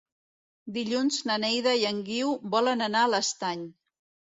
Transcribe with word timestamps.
Dilluns 0.77 1.19
na 1.31 1.37
Neida 1.45 1.75
i 1.85 1.87
en 1.93 2.03
Guiu 2.11 2.35
volen 2.59 2.87
anar 2.91 3.09
a 3.09 3.17
l'Estany. 3.17 3.69